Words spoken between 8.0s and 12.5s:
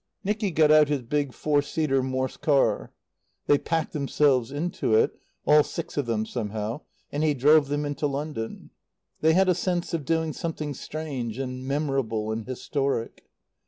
London. They had a sense of doing something strange and memorable and